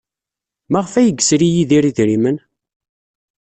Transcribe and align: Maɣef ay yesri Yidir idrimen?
Maɣef 0.71 0.93
ay 0.95 1.09
yesri 1.17 1.47
Yidir 1.55 1.83
idrimen? 1.89 2.37